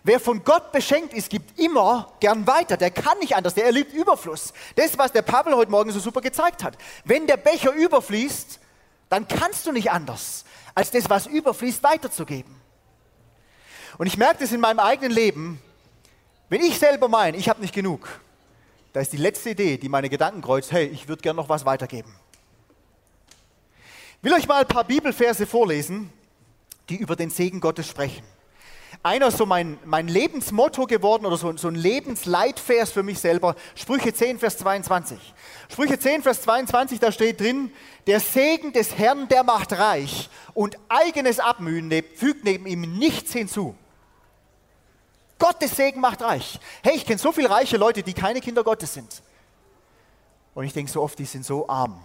[0.03, 2.77] Wer von Gott beschenkt ist, gibt immer gern weiter.
[2.77, 4.53] Der kann nicht anders, der erlebt Überfluss.
[4.75, 6.77] Das was der Pavel heute Morgen so super gezeigt hat.
[7.03, 8.59] Wenn der Becher überfließt,
[9.09, 12.55] dann kannst du nicht anders, als das, was überfließt, weiterzugeben.
[13.97, 15.61] Und ich merke das in meinem eigenen Leben,
[16.47, 18.07] wenn ich selber meine, ich habe nicht genug,
[18.93, 21.65] da ist die letzte Idee, die meine Gedanken kreuzt, hey, ich würde gern noch was
[21.65, 22.15] weitergeben.
[24.17, 26.11] Ich will euch mal ein paar Bibelverse vorlesen,
[26.87, 28.23] die über den Segen Gottes sprechen
[29.01, 33.55] einer so mein, mein Lebensmotto geworden oder so, so ein Lebensleitvers für mich selber.
[33.75, 35.17] Sprüche 10, Vers 22.
[35.69, 37.71] Sprüche 10, Vers 22, da steht drin,
[38.07, 43.75] der Segen des Herrn, der macht reich und eigenes Abmühen fügt neben ihm nichts hinzu.
[45.37, 46.59] Gottes Segen macht reich.
[46.83, 49.21] Hey, ich kenne so viele reiche Leute, die keine Kinder Gottes sind.
[50.53, 52.01] Und ich denke so oft, die sind so arm.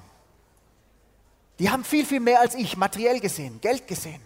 [1.58, 4.20] Die haben viel, viel mehr als ich, materiell gesehen, Geld gesehen.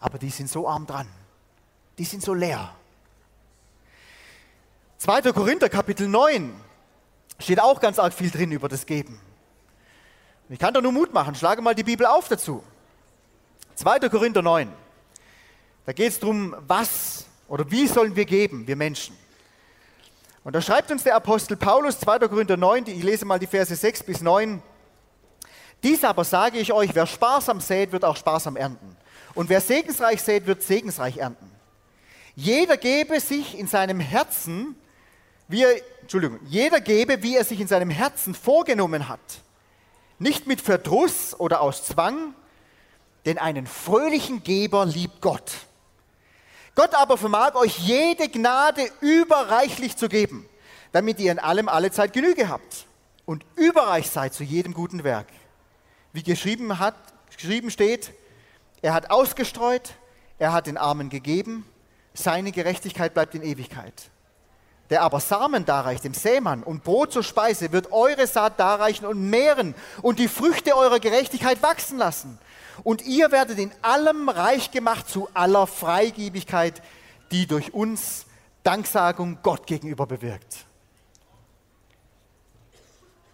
[0.00, 1.06] Aber die sind so arm dran
[1.98, 2.74] die sind so leer.
[4.98, 5.32] 2.
[5.32, 6.52] Korinther Kapitel 9
[7.38, 9.20] steht auch ganz arg viel drin über das Geben.
[10.48, 12.62] Ich kann da nur Mut machen, schlage mal die Bibel auf dazu.
[13.74, 14.08] 2.
[14.08, 14.72] Korinther 9.
[15.84, 19.16] Da geht es darum, was oder wie sollen wir geben, wir Menschen.
[20.44, 22.20] Und da schreibt uns der Apostel Paulus, 2.
[22.20, 24.62] Korinther 9, ich lese mal die Verse 6 bis 9.
[25.82, 28.96] Dies aber sage ich euch, wer sparsam sät, wird auch sparsam ernten.
[29.34, 31.55] Und wer segensreich sät, wird segensreich ernten.
[32.36, 34.76] Jeder gebe sich in seinem Herzen,
[35.48, 39.20] wie er, Entschuldigung, jeder gebe, wie er sich in seinem Herzen vorgenommen hat.
[40.18, 42.34] Nicht mit Verdruss oder aus Zwang,
[43.24, 45.50] denn einen fröhlichen Geber liebt Gott.
[46.74, 50.46] Gott aber vermag euch jede Gnade überreichlich zu geben,
[50.92, 52.86] damit ihr in allem alle Zeit Genüge habt
[53.24, 55.26] und überreich seid zu jedem guten Werk.
[56.12, 56.96] Wie geschrieben, hat,
[57.34, 58.12] geschrieben steht,
[58.82, 59.94] er hat ausgestreut,
[60.38, 61.64] er hat den Armen gegeben,
[62.18, 64.10] seine Gerechtigkeit bleibt in Ewigkeit.
[64.90, 69.30] Der aber Samen darreicht, dem Sämann, und Brot zur Speise, wird eure Saat darreichen und
[69.30, 72.38] mehren und die Früchte eurer Gerechtigkeit wachsen lassen.
[72.84, 76.82] Und ihr werdet in allem reich gemacht zu aller Freigebigkeit,
[77.32, 78.26] die durch uns
[78.62, 80.66] Danksagung Gott gegenüber bewirkt.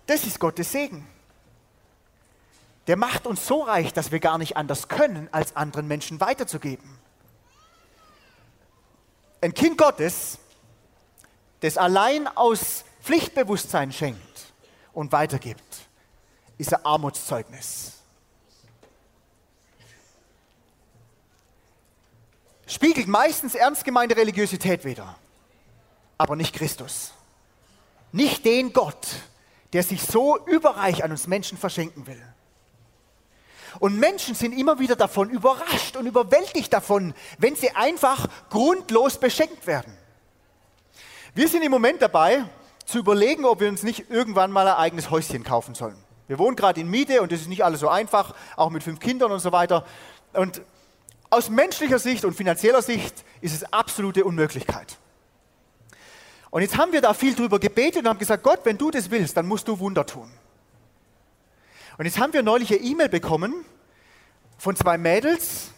[0.07, 1.07] Das ist Gottes Segen.
[2.87, 7.02] Der macht uns so reich, dass wir gar nicht anders können, als anderen Menschen weiterzugeben
[9.43, 10.39] ein Kind Gottes,
[11.61, 14.53] das allein aus Pflichtbewusstsein schenkt
[14.93, 15.89] und weitergibt,
[16.59, 17.99] ist ein Armutszeugnis.
[22.67, 25.17] Spiegelt meistens ernst gemeinte Religiosität wider,
[26.17, 27.13] aber nicht Christus.
[28.13, 29.07] Nicht den Gott,
[29.73, 32.23] der sich so überreich an uns Menschen verschenken will.
[33.79, 39.67] Und Menschen sind immer wieder davon überrascht und überwältigt davon, wenn sie einfach grundlos beschenkt
[39.67, 39.97] werden.
[41.35, 42.45] Wir sind im Moment dabei,
[42.85, 45.97] zu überlegen, ob wir uns nicht irgendwann mal ein eigenes Häuschen kaufen sollen.
[46.29, 49.01] Wir wohnen gerade in Miete und das ist nicht alles so einfach, auch mit fünf
[49.01, 49.85] Kindern und so weiter.
[50.33, 50.63] Und
[51.31, 54.99] aus menschlicher Sicht und finanzieller Sicht ist es absolute Unmöglichkeit.
[56.51, 59.11] Und jetzt haben wir da viel drüber gebetet und haben gesagt, Gott, wenn du das
[59.11, 60.31] willst, dann musst du Wunder tun.
[61.99, 63.65] Und jetzt haben wir neulich eine E-Mail bekommen
[64.59, 65.71] von zwei Mädels,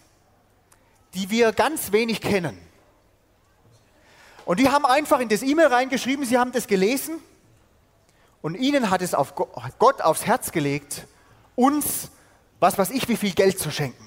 [1.15, 2.59] die wir ganz wenig kennen.
[4.45, 7.19] Und die haben einfach in das E-Mail reingeschrieben, sie haben das gelesen
[8.43, 11.07] und ihnen hat es auf Gott aufs Herz gelegt,
[11.57, 12.11] uns,
[12.61, 14.05] was weiß ich, wie viel Geld zu schenken.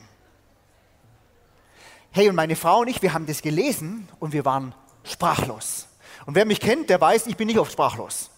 [2.11, 5.87] Hey, und meine Frau und ich, wir haben das gelesen und wir waren sprachlos.
[6.25, 8.29] Und wer mich kennt, der weiß, ich bin nicht oft sprachlos.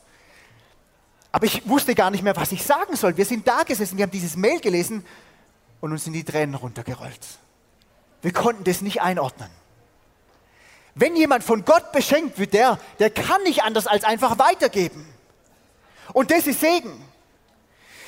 [1.32, 3.16] Aber ich wusste gar nicht mehr, was ich sagen soll.
[3.18, 5.06] Wir sind da gesessen, wir haben dieses Mail gelesen
[5.80, 7.20] und uns sind die Tränen runtergerollt.
[8.22, 9.50] Wir konnten das nicht einordnen.
[10.96, 15.06] Wenn jemand von Gott beschenkt wird, der, der kann nicht anders als einfach weitergeben.
[16.14, 17.06] Und das ist Segen.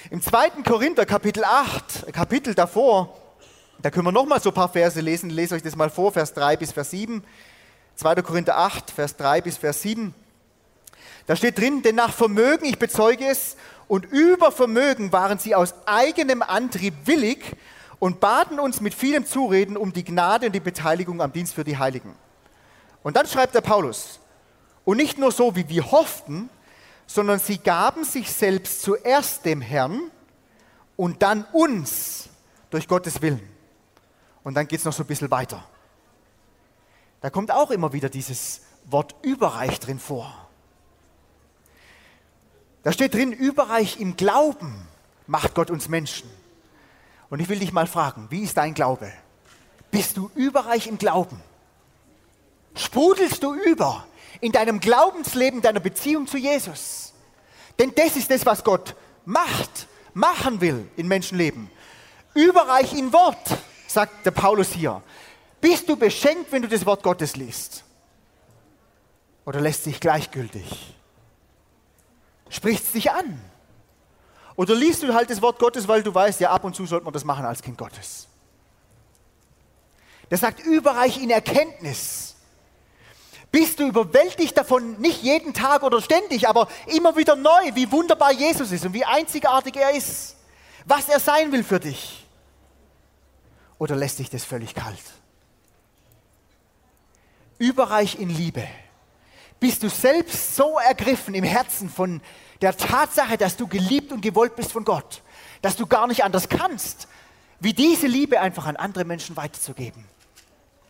[0.09, 0.49] Im 2.
[0.65, 3.17] Korinther Kapitel 8, Kapitel davor,
[3.81, 5.29] da können wir nochmal so ein paar Verse lesen.
[5.29, 7.23] Ich lese euch das mal vor, Vers 3 bis Vers 7.
[7.95, 8.15] 2.
[8.15, 10.13] Korinther 8, Vers 3 bis Vers 7.
[11.25, 13.55] Da steht drin, denn nach Vermögen, ich bezeuge es,
[13.87, 17.57] und über Vermögen waren sie aus eigenem Antrieb willig
[17.99, 21.63] und baten uns mit vielem Zureden um die Gnade und die Beteiligung am Dienst für
[21.63, 22.15] die Heiligen.
[23.03, 24.19] Und dann schreibt der Paulus,
[24.85, 26.49] und nicht nur so, wie wir hofften,
[27.05, 29.99] sondern sie gaben sich selbst zuerst dem Herrn
[30.95, 32.29] und dann uns
[32.69, 33.47] durch Gottes Willen.
[34.43, 35.63] Und dann geht es noch so ein bisschen weiter.
[37.19, 40.40] Da kommt auch immer wieder dieses Wort überreich drin vor.
[42.83, 44.87] Da steht drin, überreich im Glauben
[45.27, 46.29] macht Gott uns Menschen.
[47.29, 49.11] Und ich will dich mal fragen, wie ist dein Glaube?
[49.91, 51.41] Bist du überreich im Glauben?
[52.75, 54.05] Sprudelst du über
[54.39, 57.13] in deinem Glaubensleben, deiner Beziehung zu Jesus?
[57.79, 61.69] Denn das ist das, was Gott macht, machen will in Menschenleben.
[62.33, 65.01] Überreich in Wort, sagt der Paulus hier.
[65.59, 67.83] Bist du beschenkt, wenn du das Wort Gottes liest?
[69.45, 70.95] Oder lässt sich gleichgültig?
[72.51, 73.41] Spricht es dich an?
[74.57, 77.05] Oder liest du halt das Wort Gottes, weil du weißt, ja, ab und zu sollte
[77.05, 78.27] man das machen als Kind Gottes?
[80.29, 82.35] Der sagt überreich in Erkenntnis.
[83.51, 88.33] Bist du überwältigt davon, nicht jeden Tag oder ständig, aber immer wieder neu, wie wunderbar
[88.33, 90.35] Jesus ist und wie einzigartig er ist,
[90.85, 92.25] was er sein will für dich?
[93.77, 94.99] Oder lässt dich das völlig kalt?
[97.57, 98.67] Überreich in Liebe
[99.61, 102.19] bist du selbst so ergriffen im Herzen von
[102.61, 105.21] der Tatsache, dass du geliebt und gewollt bist von Gott,
[105.61, 107.07] dass du gar nicht anders kannst,
[107.59, 110.03] wie diese Liebe einfach an andere Menschen weiterzugeben.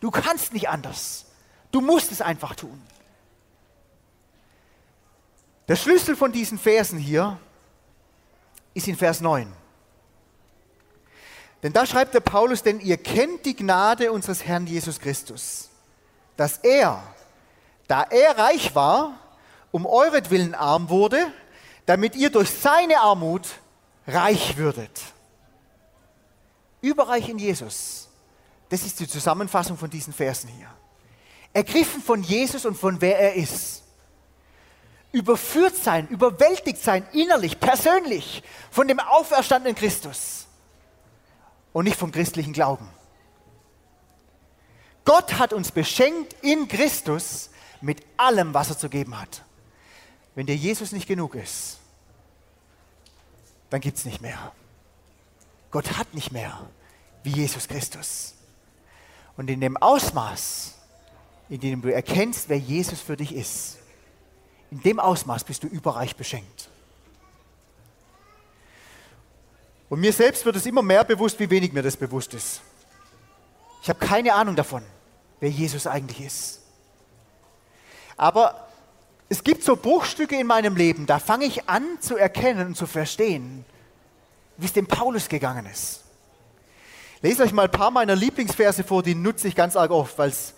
[0.00, 1.26] Du kannst nicht anders.
[1.70, 2.82] Du musst es einfach tun.
[5.68, 7.38] Der Schlüssel von diesen Versen hier
[8.72, 9.52] ist in Vers 9.
[11.62, 15.68] Denn da schreibt der Paulus, denn ihr kennt die Gnade unseres Herrn Jesus Christus,
[16.38, 17.02] dass er,
[17.92, 19.18] da er reich war,
[19.70, 21.30] um euretwillen arm wurde,
[21.84, 23.46] damit ihr durch seine Armut
[24.06, 24.98] reich würdet.
[26.80, 28.08] Überreich in Jesus.
[28.70, 30.68] Das ist die Zusammenfassung von diesen Versen hier.
[31.52, 33.82] Ergriffen von Jesus und von wer er ist.
[35.12, 40.46] Überführt sein, überwältigt sein, innerlich, persönlich von dem auferstandenen Christus
[41.74, 42.88] und nicht vom christlichen Glauben.
[45.04, 47.50] Gott hat uns beschenkt in Christus
[47.82, 49.42] mit allem, was er zu geben hat.
[50.34, 51.78] Wenn dir Jesus nicht genug ist,
[53.70, 54.52] dann gibt es nicht mehr.
[55.70, 56.58] Gott hat nicht mehr
[57.22, 58.34] wie Jesus Christus.
[59.36, 60.74] Und in dem Ausmaß,
[61.48, 63.78] in dem du erkennst, wer Jesus für dich ist,
[64.70, 66.68] in dem Ausmaß bist du überreich beschenkt.
[69.88, 72.62] Und mir selbst wird es immer mehr bewusst, wie wenig mir das bewusst ist.
[73.82, 74.82] Ich habe keine Ahnung davon,
[75.40, 76.61] wer Jesus eigentlich ist.
[78.22, 78.68] Aber
[79.28, 82.86] es gibt so Bruchstücke in meinem Leben, da fange ich an zu erkennen und zu
[82.86, 83.64] verstehen,
[84.58, 86.04] wie es dem Paulus gegangen ist.
[87.20, 90.28] Lese euch mal ein paar meiner Lieblingsverse vor, die nutze ich ganz arg oft, weil
[90.28, 90.54] es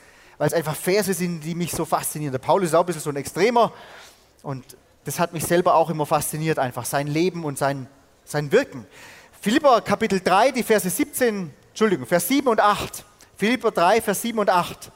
[0.53, 2.33] einfach Verse sind, die mich so faszinieren.
[2.33, 3.73] Der Paulus ist auch ein bisschen so ein Extremer
[4.43, 7.87] und das hat mich selber auch immer fasziniert, einfach sein Leben und sein,
[8.27, 8.87] sein Wirken.
[9.41, 13.07] Philipper Kapitel 3, die Verse 17, Entschuldigung, Vers 7 und 8.
[13.39, 14.93] Philipper 3, Vers 7 und 8.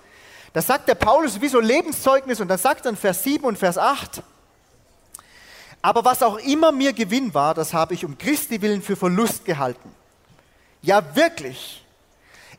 [0.53, 3.59] Da sagt der Paulus wie so Lebenszeugnis und dann sagt er in Vers 7 und
[3.59, 4.23] Vers 8,
[5.83, 9.45] aber was auch immer mir Gewinn war, das habe ich um Christi willen für Verlust
[9.45, 9.95] gehalten.
[10.83, 11.85] Ja, wirklich.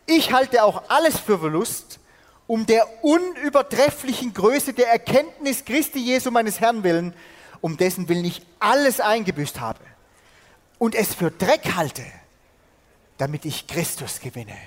[0.06, 2.00] Ich halte auch alles für Verlust,
[2.48, 7.14] um der unübertrefflichen Größe der Erkenntnis Christi Jesu meines Herrn willen,
[7.62, 9.80] um dessen Willen ich alles eingebüßt habe
[10.80, 12.04] und es für Dreck halte,
[13.18, 14.58] damit ich Christus gewinne.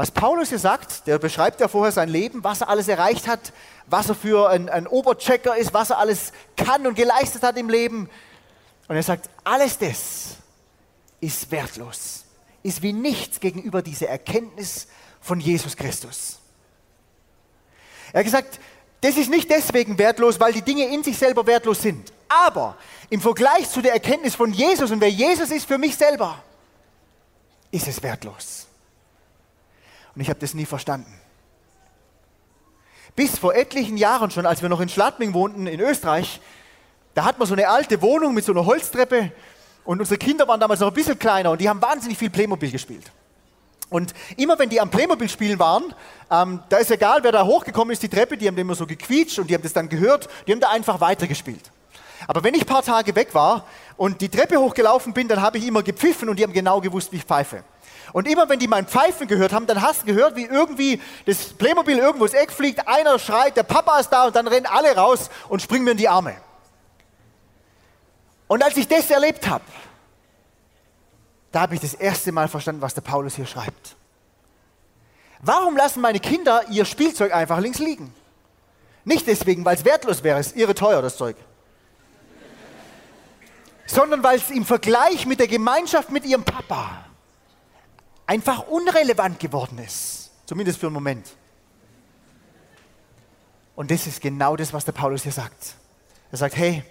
[0.00, 3.52] Was Paulus hier sagt, der beschreibt ja vorher sein Leben, was er alles erreicht hat,
[3.84, 7.68] was er für ein, ein Oberchecker ist, was er alles kann und geleistet hat im
[7.68, 8.08] Leben.
[8.88, 10.36] Und er sagt, alles das
[11.20, 12.24] ist wertlos,
[12.62, 14.86] ist wie nichts gegenüber dieser Erkenntnis
[15.20, 16.38] von Jesus Christus.
[18.14, 18.58] Er hat gesagt,
[19.02, 22.10] das ist nicht deswegen wertlos, weil die Dinge in sich selber wertlos sind.
[22.26, 22.78] Aber
[23.10, 26.42] im Vergleich zu der Erkenntnis von Jesus und wer Jesus ist für mich selber,
[27.70, 28.69] ist es wertlos.
[30.14, 31.12] Und ich habe das nie verstanden.
[33.16, 36.40] Bis vor etlichen Jahren schon, als wir noch in Schladming wohnten, in Österreich,
[37.14, 39.32] da hat man so eine alte Wohnung mit so einer Holztreppe
[39.84, 42.70] und unsere Kinder waren damals noch ein bisschen kleiner und die haben wahnsinnig viel Playmobil
[42.70, 43.10] gespielt.
[43.88, 45.92] Und immer wenn die am Playmobil spielen waren,
[46.30, 49.40] ähm, da ist egal, wer da hochgekommen ist, die Treppe, die haben immer so gequietscht
[49.40, 51.72] und die haben das dann gehört, die haben da einfach weitergespielt.
[52.28, 55.58] Aber wenn ich ein paar Tage weg war und die Treppe hochgelaufen bin, dann habe
[55.58, 57.64] ich immer gepfiffen und die haben genau gewusst, wie ich pfeife.
[58.12, 61.52] Und immer wenn die mein Pfeifen gehört haben, dann hast du gehört, wie irgendwie das
[61.52, 64.94] Playmobil irgendwo ins Eck fliegt, einer schreit, der Papa ist da und dann rennen alle
[64.96, 66.36] raus und springen mir in die Arme.
[68.48, 69.64] Und als ich das erlebt habe,
[71.52, 73.96] da habe ich das erste Mal verstanden, was der Paulus hier schreibt.
[75.40, 78.12] Warum lassen meine Kinder ihr Spielzeug einfach links liegen?
[79.04, 81.36] Nicht deswegen, weil es wertlos wäre, es ist irre teuer, das Zeug.
[83.86, 87.04] Sondern weil es im Vergleich mit der Gemeinschaft mit ihrem Papa
[88.30, 90.30] einfach unrelevant geworden ist.
[90.46, 91.26] Zumindest für einen Moment.
[93.74, 95.74] Und das ist genau das, was der Paulus hier sagt.
[96.30, 96.84] Er sagt, hey,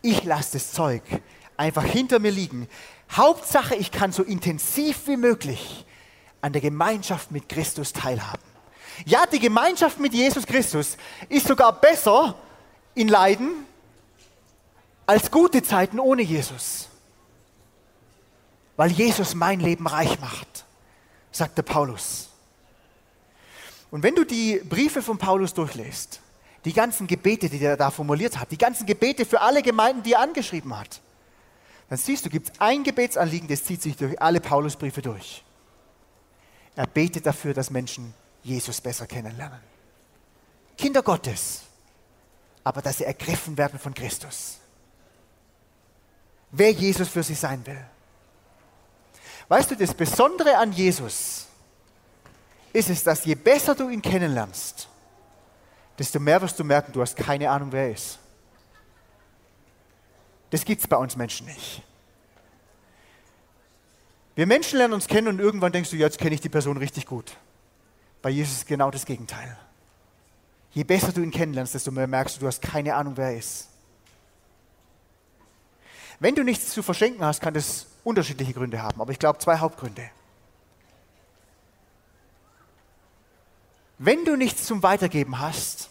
[0.00, 1.02] ich lasse das Zeug
[1.58, 2.66] einfach hinter mir liegen.
[3.12, 5.84] Hauptsache, ich kann so intensiv wie möglich
[6.40, 8.42] an der Gemeinschaft mit Christus teilhaben.
[9.04, 10.96] Ja, die Gemeinschaft mit Jesus Christus
[11.28, 12.36] ist sogar besser
[12.94, 13.66] in Leiden
[15.04, 16.88] als gute Zeiten ohne Jesus
[18.76, 20.64] weil Jesus mein Leben reich macht,
[21.30, 22.30] sagt der Paulus.
[23.90, 26.20] Und wenn du die Briefe von Paulus durchlässt,
[26.64, 30.14] die ganzen Gebete, die er da formuliert hat, die ganzen Gebete für alle Gemeinden, die
[30.14, 31.00] er angeschrieben hat,
[31.88, 35.44] dann siehst du, gibt es ein Gebetsanliegen, das zieht sich durch alle Paulusbriefe durch.
[36.74, 39.60] Er betet dafür, dass Menschen Jesus besser kennenlernen.
[40.76, 41.62] Kinder Gottes,
[42.64, 44.58] aber dass sie ergriffen werden von Christus.
[46.50, 47.84] Wer Jesus für sie sein will.
[49.48, 51.46] Weißt du, das Besondere an Jesus
[52.72, 54.88] ist es, dass je besser du ihn kennenlernst,
[55.98, 58.18] desto mehr wirst du merken, du hast keine Ahnung, wer er ist.
[60.50, 61.82] Das gibt es bei uns Menschen nicht.
[64.34, 67.06] Wir Menschen lernen uns kennen und irgendwann denkst du, jetzt kenne ich die Person richtig
[67.06, 67.36] gut.
[68.22, 69.56] Bei Jesus ist genau das Gegenteil.
[70.72, 73.36] Je besser du ihn kennenlernst, desto mehr merkst du, du hast keine Ahnung, wer er
[73.36, 73.68] ist.
[76.18, 79.58] Wenn du nichts zu verschenken hast, kann das unterschiedliche Gründe haben, aber ich glaube zwei
[79.58, 80.08] Hauptgründe.
[83.98, 85.88] Wenn du nichts zum Weitergeben hast,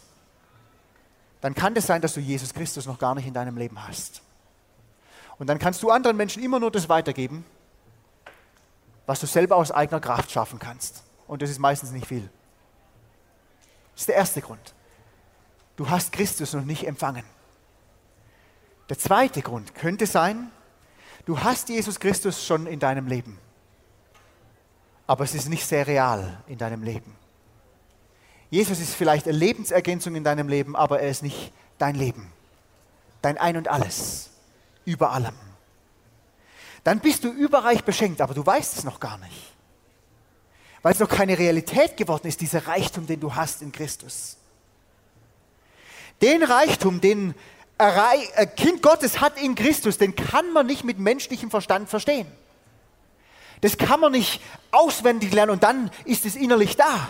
[1.41, 4.21] dann kann es sein, dass du Jesus Christus noch gar nicht in deinem Leben hast.
[5.39, 7.43] Und dann kannst du anderen Menschen immer nur das weitergeben,
[9.05, 11.03] was du selber aus eigener Kraft schaffen kannst.
[11.27, 12.29] Und das ist meistens nicht viel.
[13.93, 14.73] Das ist der erste Grund.
[15.75, 17.23] Du hast Christus noch nicht empfangen.
[18.89, 20.51] Der zweite Grund könnte sein,
[21.25, 23.39] Du hast Jesus Christus schon in deinem Leben,
[25.07, 27.15] aber es ist nicht sehr real in deinem Leben.
[28.49, 32.31] Jesus ist vielleicht eine Lebensergänzung in deinem Leben, aber er ist nicht dein Leben,
[33.21, 34.29] dein Ein und alles,
[34.85, 35.33] über allem.
[36.83, 39.55] Dann bist du überreich beschenkt, aber du weißt es noch gar nicht,
[40.81, 44.37] weil es noch keine Realität geworden ist, dieser Reichtum, den du hast in Christus.
[46.21, 47.33] Den Reichtum, den
[48.55, 52.27] kind Gottes hat in Christus, den kann man nicht mit menschlichem Verstand verstehen.
[53.61, 57.09] Das kann man nicht auswendig lernen und dann ist es innerlich da.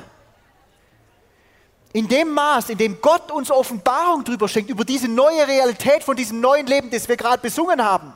[1.94, 6.16] In dem Maß, in dem Gott uns Offenbarung darüber schenkt, über diese neue Realität von
[6.16, 8.14] diesem neuen Leben, das wir gerade besungen haben,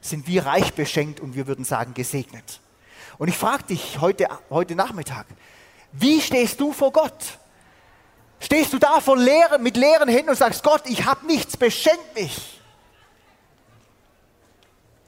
[0.00, 2.60] sind wir reich beschenkt und wir würden sagen gesegnet.
[3.18, 5.26] Und ich frage dich heute, heute Nachmittag,
[5.92, 7.38] wie stehst du vor Gott?
[8.44, 11.98] Stehst du da vor leeren, mit leeren Händen und sagst, Gott, ich habe nichts, beschenk
[12.14, 12.60] mich.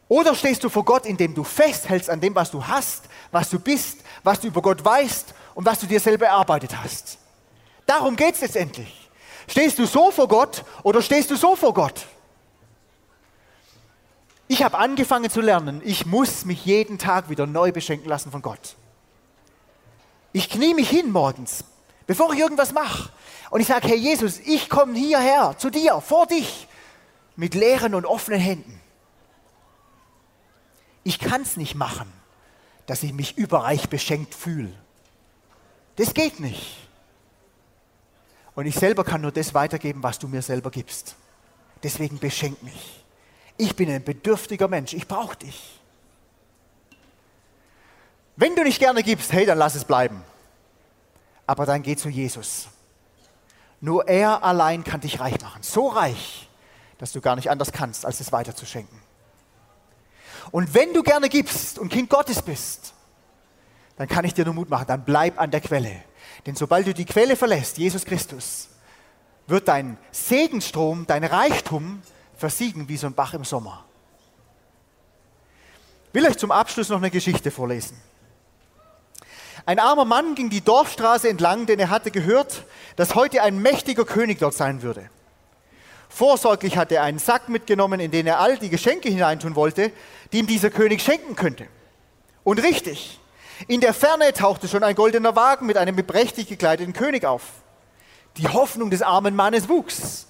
[0.09, 3.59] Oder stehst du vor Gott, indem du festhältst an dem, was du hast, was du
[3.59, 7.18] bist, was du über Gott weißt und was du dir selber erarbeitet hast.
[7.84, 9.11] Darum geht es letztendlich.
[9.47, 12.07] Stehst du so vor Gott oder stehst du so vor Gott?
[14.49, 18.41] Ich habe angefangen zu lernen, ich muss mich jeden Tag wieder neu beschenken lassen von
[18.41, 18.76] Gott.
[20.32, 21.64] Ich knie mich hin morgens,
[22.07, 23.11] bevor ich irgendwas mache.
[23.51, 26.68] Und ich sage, Herr Jesus, ich komme hierher zu dir, vor dich,
[27.36, 28.80] mit leeren und offenen Händen.
[31.05, 32.12] Ich kann es nicht machen,
[32.86, 34.72] dass ich mich überreich beschenkt fühle.
[35.97, 36.88] Das geht nicht.
[38.55, 41.14] Und ich selber kann nur das weitergeben, was du mir selber gibst.
[41.82, 43.05] Deswegen beschenk mich.
[43.59, 45.80] Ich bin ein bedürftiger Mensch, ich brauche dich.
[48.36, 50.22] Wenn du nicht gerne gibst, hey, dann lass es bleiben.
[51.47, 52.68] Aber dann geh zu Jesus.
[53.81, 55.62] Nur er allein kann dich reich machen.
[55.62, 56.49] So reich,
[56.99, 59.01] dass du gar nicht anders kannst, als es weiterzuschenken.
[60.51, 62.95] Und wenn du gerne gibst und Kind Gottes bist,
[63.97, 66.03] dann kann ich dir nur Mut machen, dann bleib an der Quelle.
[66.45, 68.68] Denn sobald du die Quelle verlässt, Jesus Christus,
[69.47, 72.03] wird dein Segenstrom, dein Reichtum
[72.37, 73.85] versiegen wie so ein Bach im Sommer.
[76.09, 77.97] Ich will euch zum Abschluss noch eine Geschichte vorlesen.
[79.67, 82.62] Ein armer Mann ging die Dorfstraße entlang, denn er hatte gehört,
[82.95, 85.11] dass heute ein mächtiger König dort sein würde.
[86.09, 89.91] Vorsorglich hatte er einen Sack mitgenommen, in den er all die Geschenke hineintun wollte,
[90.33, 91.67] die ihm dieser König schenken könnte.
[92.45, 93.19] Und richtig,
[93.67, 97.43] in der Ferne tauchte schon ein goldener Wagen mit einem prächtig gekleideten König auf.
[98.37, 100.29] Die Hoffnung des armen Mannes wuchs.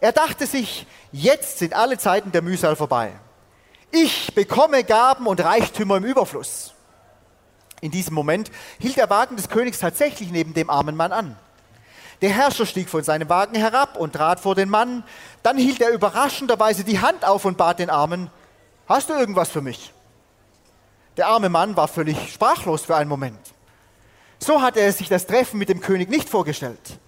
[0.00, 3.10] Er dachte sich, jetzt sind alle Zeiten der Mühsal vorbei.
[3.90, 6.71] Ich bekomme Gaben und Reichtümer im Überfluss.
[7.82, 11.36] In diesem Moment hielt der Wagen des Königs tatsächlich neben dem armen Mann an.
[12.22, 15.02] Der Herrscher stieg von seinem Wagen herab und trat vor den Mann.
[15.42, 18.30] Dann hielt er überraschenderweise die Hand auf und bat den Armen,
[18.86, 19.92] hast du irgendwas für mich?
[21.16, 23.40] Der arme Mann war völlig sprachlos für einen Moment.
[24.38, 27.00] So hatte er sich das Treffen mit dem König nicht vorgestellt.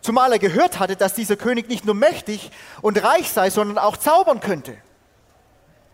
[0.00, 2.50] Zumal er gehört hatte, dass dieser König nicht nur mächtig
[2.82, 4.76] und reich sei, sondern auch zaubern könnte.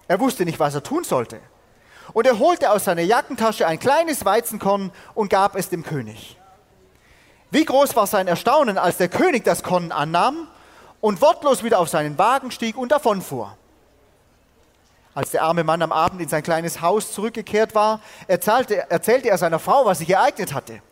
[0.08, 1.40] Er wusste nicht, was er tun sollte.
[2.12, 6.38] Und er holte aus seiner Jackentasche ein kleines Weizenkorn und gab es dem König.
[7.50, 10.48] Wie groß war sein Erstaunen, als der König das Korn annahm
[11.00, 13.56] und wortlos wieder auf seinen Wagen stieg und davonfuhr.
[15.14, 19.38] Als der arme Mann am Abend in sein kleines Haus zurückgekehrt war, erzählte, erzählte er
[19.38, 20.82] seiner Frau, was sich ereignet hatte.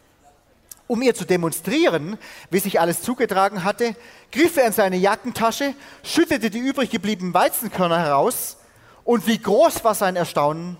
[0.86, 2.18] Um ihr zu demonstrieren,
[2.50, 3.96] wie sich alles zugetragen hatte,
[4.30, 8.58] griff er in seine Jackentasche, schüttete die übrig gebliebenen Weizenkörner heraus
[9.04, 10.76] und wie groß war sein Erstaunen,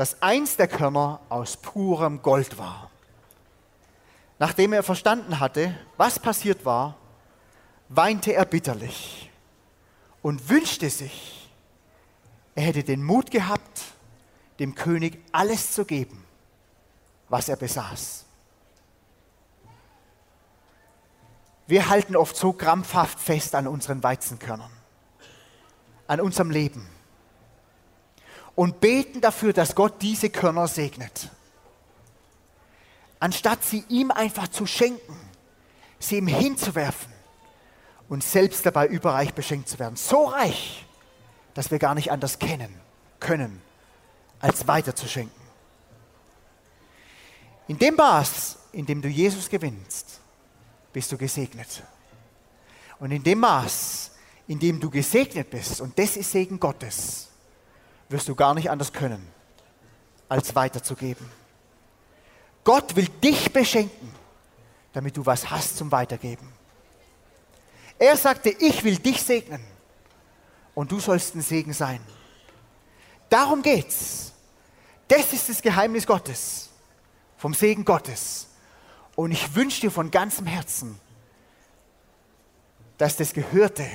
[0.00, 2.90] dass eins der Körner aus purem Gold war.
[4.38, 6.96] Nachdem er verstanden hatte, was passiert war,
[7.90, 9.30] weinte er bitterlich
[10.22, 11.50] und wünschte sich,
[12.54, 13.82] er hätte den Mut gehabt,
[14.58, 16.24] dem König alles zu geben,
[17.28, 18.24] was er besaß.
[21.66, 24.72] Wir halten oft so krampfhaft fest an unseren Weizenkörnern,
[26.06, 26.88] an unserem Leben
[28.54, 31.30] und beten dafür, dass Gott diese Körner segnet
[33.20, 35.16] anstatt sie ihm einfach zu schenken,
[35.98, 37.12] sie ihm hinzuwerfen
[38.08, 39.96] und selbst dabei überreich beschenkt zu werden.
[39.96, 40.86] So reich,
[41.54, 42.74] dass wir gar nicht anders kennen
[43.20, 43.62] können,
[44.40, 45.38] als weiterzuschenken.
[47.68, 50.18] In dem Maß, in dem du Jesus gewinnst,
[50.92, 51.82] bist du gesegnet.
[52.98, 54.10] Und in dem Maß,
[54.48, 57.28] in dem du gesegnet bist, und das ist Segen Gottes,
[58.10, 59.26] wirst du gar nicht anders können,
[60.28, 61.30] als weiterzugeben.
[62.64, 64.12] Gott will dich beschenken,
[64.92, 66.52] damit du was hast zum Weitergeben.
[67.98, 69.62] Er sagte, ich will dich segnen
[70.74, 72.00] und du sollst ein Segen sein.
[73.28, 74.32] Darum geht's.
[75.06, 76.70] Das ist das Geheimnis Gottes,
[77.36, 78.48] vom Segen Gottes.
[79.16, 80.98] Und ich wünsche dir von ganzem Herzen,
[82.98, 83.86] dass das Gehörte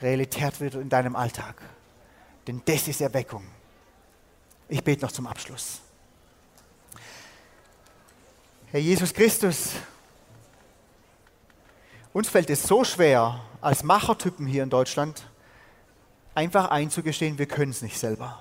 [0.00, 1.56] Realität wird in deinem Alltag.
[2.50, 3.44] Denn das ist Erweckung.
[4.68, 5.78] Ich bete noch zum Abschluss.
[8.72, 9.74] Herr Jesus Christus,
[12.12, 15.22] uns fällt es so schwer, als Machertypen hier in Deutschland,
[16.34, 18.40] einfach einzugestehen, wir können es nicht selber.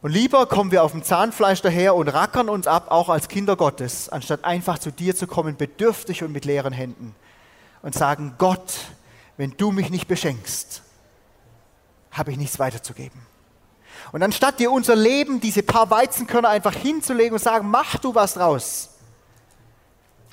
[0.00, 3.56] Und lieber kommen wir auf dem Zahnfleisch daher und rackern uns ab, auch als Kinder
[3.56, 7.16] Gottes, anstatt einfach zu dir zu kommen, bedürftig und mit leeren Händen
[7.82, 8.76] und sagen, Gott,
[9.36, 10.83] wenn du mich nicht beschenkst,
[12.14, 13.20] habe ich nichts weiterzugeben.
[14.12, 18.34] Und anstatt dir unser Leben, diese paar Weizenkörner einfach hinzulegen und sagen, mach du was
[18.34, 18.94] draus,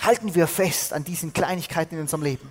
[0.02, 2.50] Halten wir fest an diesen Kleinigkeiten in unserem Leben.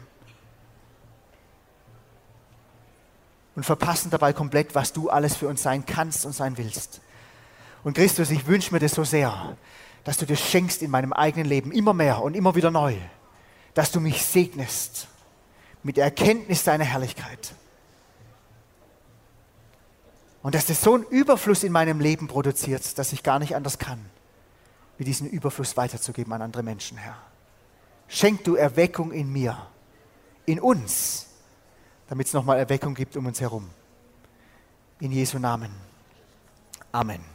[3.57, 7.01] Und verpassen dabei komplett, was du alles für uns sein kannst und sein willst.
[7.83, 9.57] Und Christus, ich wünsche mir das so sehr,
[10.05, 12.97] dass du das schenkst in meinem eigenen Leben immer mehr und immer wieder neu,
[13.75, 15.09] dass du mich segnest
[15.83, 17.53] mit der Erkenntnis deiner Herrlichkeit.
[20.43, 23.79] Und dass das so einen Überfluss in meinem Leben produziert, dass ich gar nicht anders
[23.79, 23.99] kann,
[24.97, 27.17] wie diesen Überfluss weiterzugeben an andere Menschen, Herr.
[28.09, 29.57] Schenk du Erweckung in mir,
[30.47, 31.27] in uns,
[32.09, 33.71] damit es nochmal Erweckung gibt um uns herum.
[34.99, 35.71] In Jesu Namen.
[36.93, 37.30] Amen.